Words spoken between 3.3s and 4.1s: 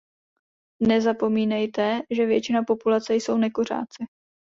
nekuřáci.